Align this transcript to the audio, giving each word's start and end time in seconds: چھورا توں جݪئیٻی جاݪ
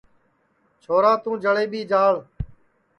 چھورا 0.81 1.11
توں 1.23 1.35
جݪئیٻی 1.43 1.81
جاݪ 1.89 2.15